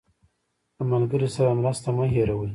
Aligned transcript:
له 0.77 0.83
ملګري 0.91 1.29
سره 1.35 1.49
مرسته 1.61 1.87
مه 1.97 2.05
هېروه. 2.13 2.47